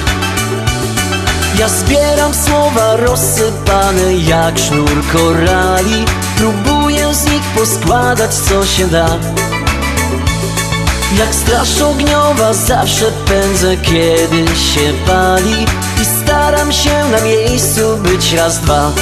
[1.59, 6.05] Ja zbieram słowa rozsypane jak sznur korali.
[6.37, 9.18] Próbuję z nich poskładać co się da.
[11.18, 15.66] Jak straż ogniowa zawsze pędzę kiedy się pali.
[16.03, 18.93] I staram się na miejscu być raz, dwa.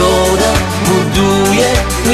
[0.00, 0.29] Buduje,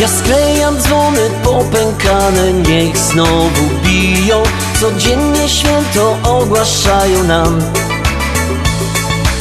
[0.00, 4.42] ja sklejam dzwony popękane, niech znowu biją.
[4.80, 7.60] Codziennie święto ogłaszają nam.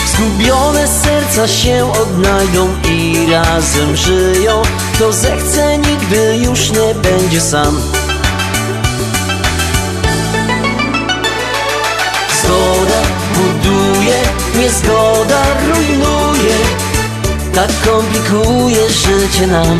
[0.08, 4.62] Zgubione serca się odnajdą i razem żyją.
[4.94, 7.82] Kto zechce nigdy już nie będzie sam.
[12.44, 13.02] Zgoda
[13.36, 14.20] buduje,
[14.56, 16.56] niezgoda rujnuje.
[17.54, 19.80] Tak komplikuje życie nam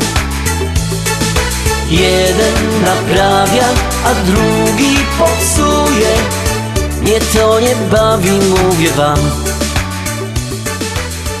[1.91, 3.67] Jeden naprawia,
[4.05, 6.11] a drugi popsuje.
[7.01, 9.19] Mnie to nie bawi, mówię wam.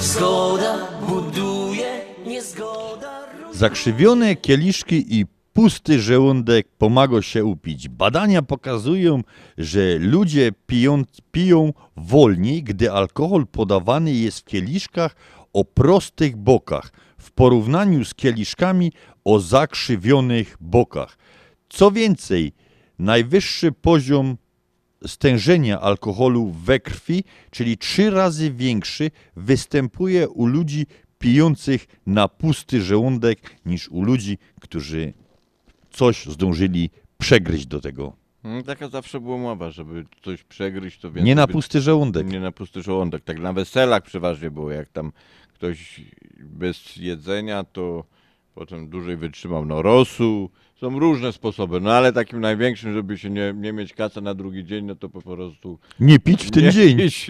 [0.01, 7.89] Zgoda buduje, niezgoda Zakrzywione kieliszki i pusty żołądek pomaga się upić.
[7.89, 9.21] Badania pokazują,
[9.57, 15.15] że ludzie piją, piją wolniej, gdy alkohol podawany jest w kieliszkach
[15.53, 18.91] o prostych bokach, w porównaniu z kieliszkami
[19.23, 21.17] o zakrzywionych bokach.
[21.69, 22.53] Co więcej,
[22.99, 24.37] najwyższy poziom
[25.07, 30.85] stężenia alkoholu we krwi, czyli trzy razy większy, występuje u ludzi
[31.19, 35.13] pijących na pusty żołądek niż u ludzi, którzy
[35.91, 38.21] coś zdążyli przegryźć do tego.
[38.43, 41.23] No, taka zawsze była mowa, żeby coś przegryźć, to więcej...
[41.23, 42.27] Nie na pusty żołądek.
[42.27, 43.23] Nie na pusty żołądek.
[43.23, 45.11] Tak na weselach przeważnie było, jak tam
[45.53, 46.01] ktoś
[46.39, 48.03] bez jedzenia, to
[48.55, 49.65] potem dłużej wytrzymał.
[49.65, 50.49] No rosół,
[50.79, 54.65] są różne sposoby, no ale takim największym, żeby się nie, nie mieć kaca na drugi
[54.65, 55.79] dzień, no to po prostu...
[55.99, 56.97] Nie pić w ten dzień.
[56.97, 57.27] pić.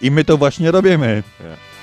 [0.00, 1.22] I my to właśnie robimy.
[1.38, 1.77] Tak.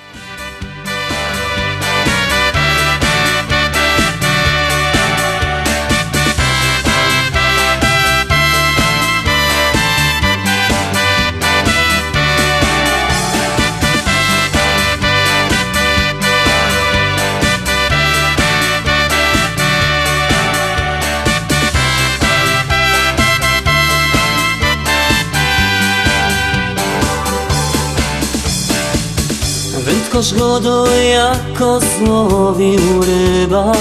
[30.16, 33.72] Wędkarz go jako złowił ryba.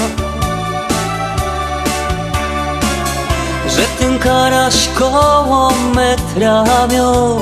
[3.67, 7.41] Że ten karaś koło metra miał.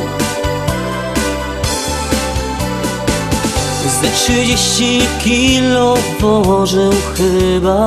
[4.01, 7.85] Ze trzydzieści kilo położył chyba.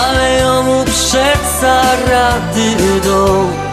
[0.00, 3.71] Ale jemu przeca rady do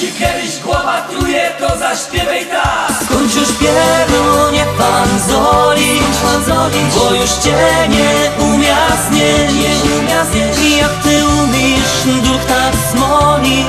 [0.00, 2.92] ci kiedyś głowa truje, to zaśpiewaj tak.
[3.04, 8.76] Skończ już pierunie pan zolić, pan zolić Bo już cię nie umia
[9.08, 13.66] znieść, nie umia znieść I jak ty umiesz duch tak smolić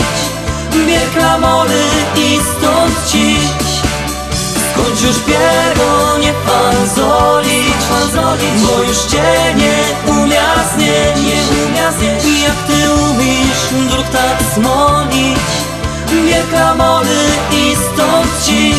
[0.88, 1.84] Bier klamory
[2.16, 3.40] i stąd ciś
[4.72, 9.78] Skończ już pierunie pan zolić, pan zolić Bo już cię nie
[10.14, 15.59] umia znieść, nie umia znieść I jak ty umiesz duch tak smolić
[16.22, 17.20] mnie klamory
[17.52, 18.76] i stąd dziś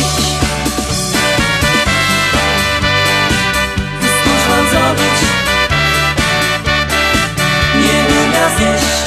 [4.01, 5.17] Cóż mam zrobić?
[7.75, 9.00] Nie umiem zjeść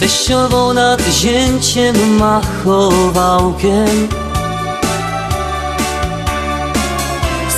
[0.00, 4.08] Teściową nad zięciem machowałkiem.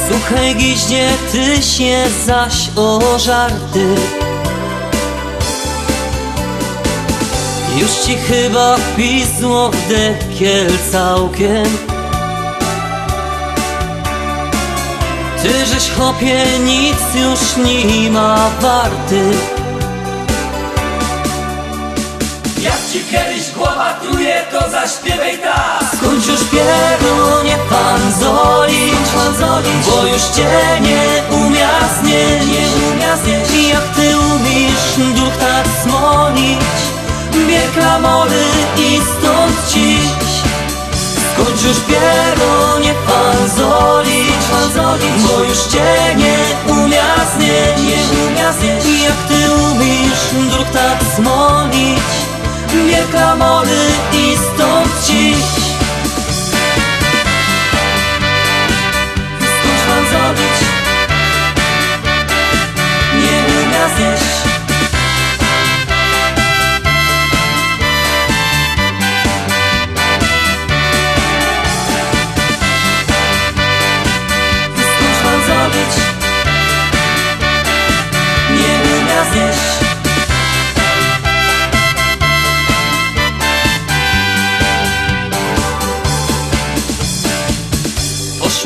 [0.08, 3.96] Słuchaj giździe, ty się zaś o żarty
[7.80, 11.66] Już ci chyba pisło w dekiel całkiem.
[15.42, 19.22] Ty żeś chłopie nic już nie ma warty
[22.92, 25.84] ci kiedyś głowa truje, to zaśpiewaj tak.
[25.96, 31.70] Skończ już pierunie pan zolić, pan zolić Bo już cię nie umia
[32.00, 36.58] znieść, nie umia znieść I jak ty umiesz duch tak smolić
[37.48, 38.44] Bier klamory
[38.78, 40.10] i stąd ciś.
[41.32, 45.99] Skończ już pierunie pan zolić, pan zolić Bo już cię
[53.10, 53.89] Bier klamory i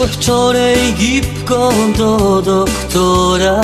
[0.05, 3.61] Poszła wczoraj gipką do doktora.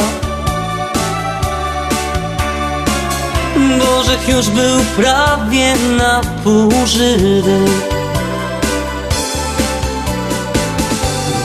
[3.79, 6.73] Bożek już był prawie na pół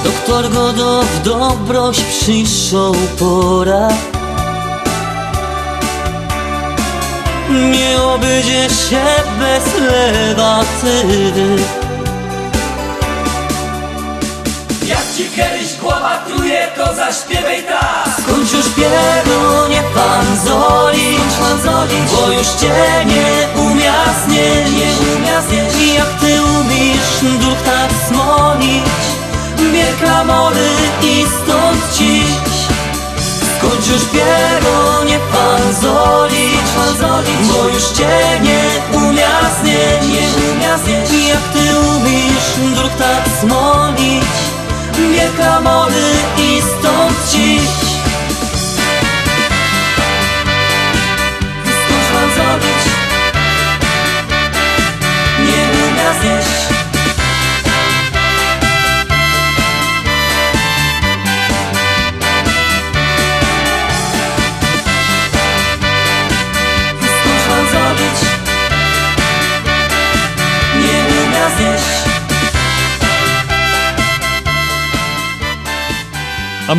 [0.03, 3.87] Doktor go do w dobroć przyszł pora.
[7.49, 9.05] Nie obejdzie się
[9.39, 11.74] bez lewatywy
[17.05, 18.07] zaśpiewaj tak.
[18.21, 23.93] Skończ już pierunie pan zolić, pan zolić Bo już cię nie umia
[24.25, 28.83] znieść, nie umia znieść I jak ty umiesz duch tak smolić.
[29.73, 30.69] Bier klamory
[31.03, 32.25] i stąd ciś
[33.57, 38.63] Skończ już pierunie pan zolić, pan zolić Bo już cię nie
[38.97, 44.25] umia znieść, nie umia znieść I jak ty umiesz duch tak smolić
[44.97, 47.84] Bier klamory i stąd ciś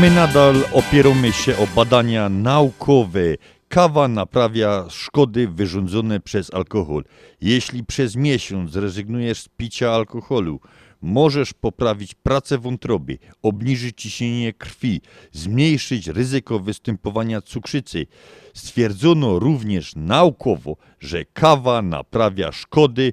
[0.00, 3.20] My nadal opieramy się o badania naukowe.
[3.68, 7.04] Kawa naprawia szkody wyrządzone przez alkohol.
[7.40, 10.60] Jeśli przez miesiąc zrezygnujesz z picia alkoholu,
[11.02, 15.00] możesz poprawić pracę wątroby, obniżyć ciśnienie krwi,
[15.32, 18.06] zmniejszyć ryzyko występowania cukrzycy.
[18.54, 23.12] Stwierdzono również naukowo, że kawa naprawia szkody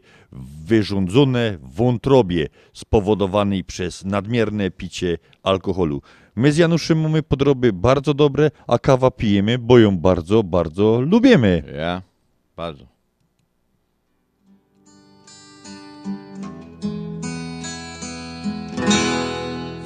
[0.66, 6.02] wyrządzone wątrobie spowodowanej przez nadmierne picie alkoholu.
[6.36, 11.64] My z Januszem mamy podroby bardzo dobre, a kawa pijemy, bo ją bardzo, bardzo lubimy.
[11.78, 12.02] Ja?
[12.56, 12.86] Bardzo.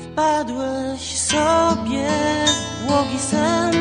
[0.03, 2.07] Wpadłeś sobie
[2.47, 3.73] w błogi sen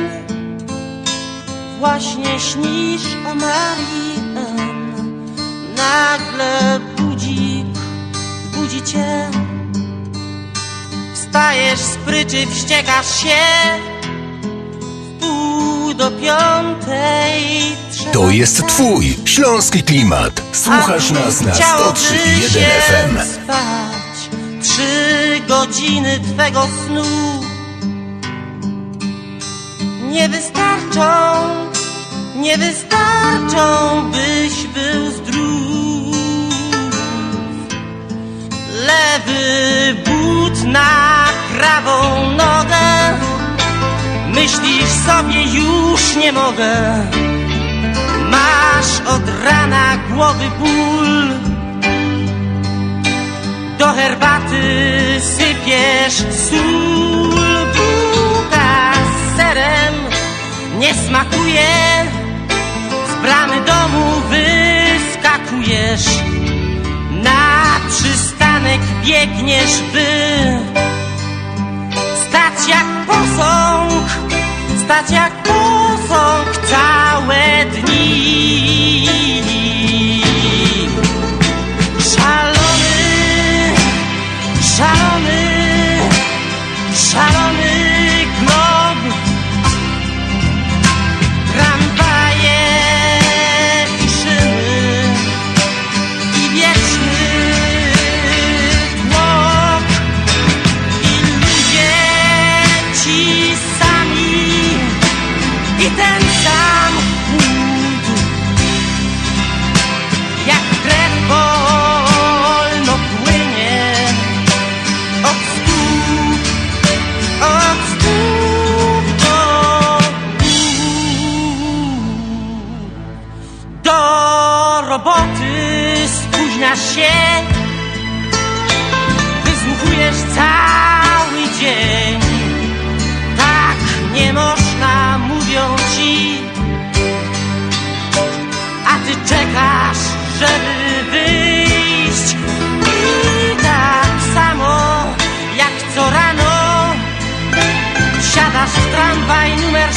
[1.78, 4.16] Właśnie śnisz o Marii.
[5.76, 7.66] Nagle budzik
[8.54, 9.30] budzi cię
[11.36, 13.36] Wstajesz z pryczy, wściekasz się
[14.82, 17.42] W pół do piątej
[18.12, 20.42] To jest twój śląski klimat.
[20.52, 21.94] Słuchasz nas na 103.1
[22.80, 23.32] FM.
[23.34, 24.30] spać
[24.62, 27.04] trzy godziny twego snu
[30.10, 31.02] nie wystarczą,
[32.36, 36.25] nie wystarczą, byś był zdrów.
[38.76, 43.18] Lewy but na prawą nogę,
[44.34, 46.74] myślisz sobie już nie mogę.
[48.30, 51.28] Masz od rana głowy ból.
[53.78, 54.62] Do herbaty
[55.20, 56.16] sypiesz
[56.48, 59.94] sól, bułka z serem
[60.78, 61.68] nie smakuje,
[63.08, 66.26] z bramy domu Na
[68.66, 70.06] przystanek biegniesz, by
[72.28, 74.06] Stać jak posąg
[74.84, 79.06] Stać jak posąg całe dni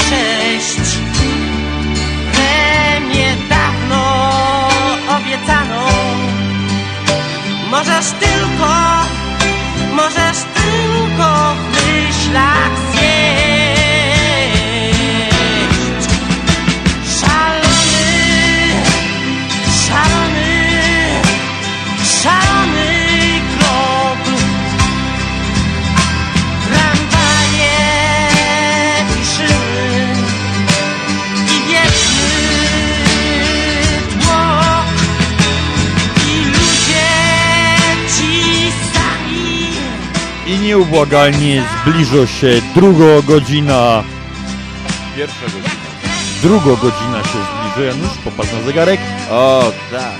[0.09, 0.99] sześć.
[2.33, 4.29] Premię dawno
[5.17, 5.87] obiecano
[7.71, 8.69] Możesz tylko,
[9.93, 12.98] możesz tylko w myślach
[40.69, 44.03] nieubłagalnie zbliża się druga godzina.
[45.15, 45.69] Pierwsza godzina.
[46.41, 47.87] Druga godzina się zbliża.
[47.87, 48.99] Janusz, popatrz na zegarek.
[49.31, 50.19] O, tak.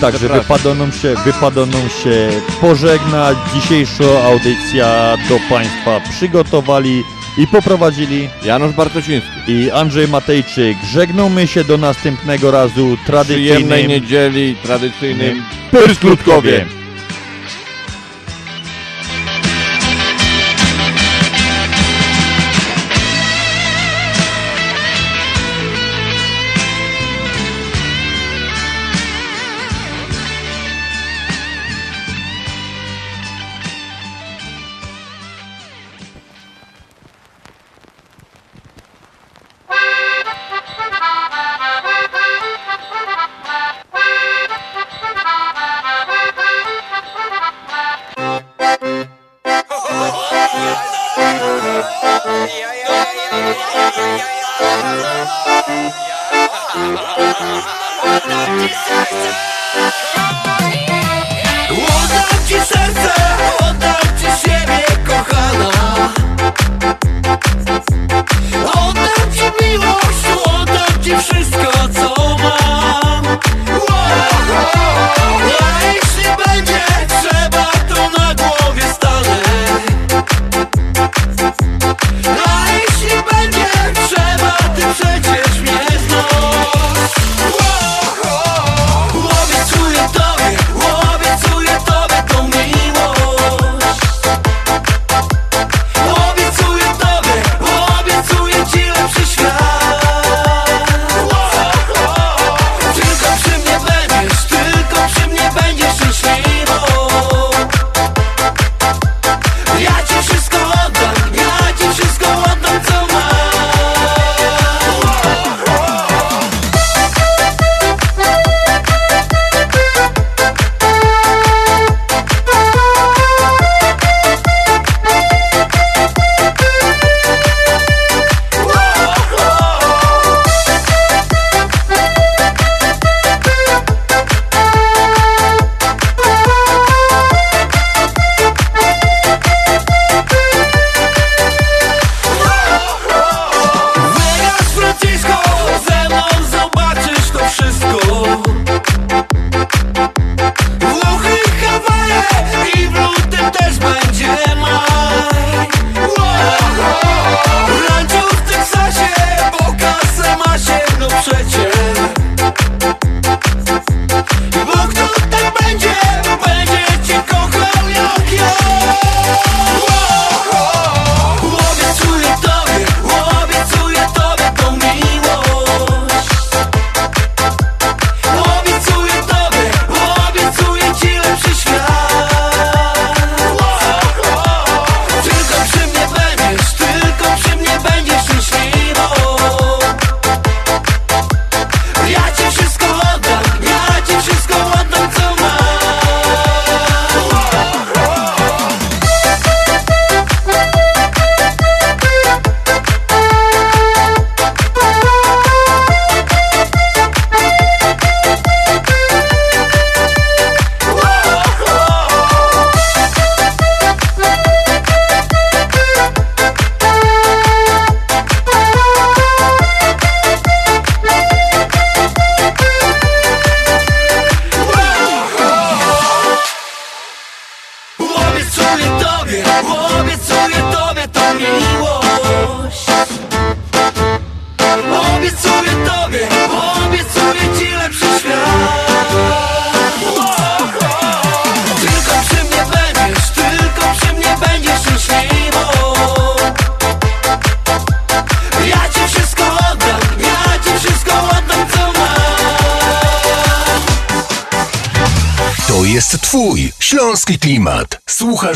[0.00, 2.28] Także wypada nam się, wypada nam się
[2.60, 3.36] pożegnać.
[3.54, 7.02] Dzisiejsza audycja do Państwa przygotowali
[7.38, 10.76] i poprowadzili Janusz Bartosiński i Andrzej Matejczyk.
[10.92, 16.77] Żegnamy się do następnego razu Przyjemnej tradycyjnym niedzieli, tradycyjnym Pyrskutkowie.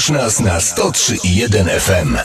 [0.02, 2.16] Słuchasz nas na 103.1 FM.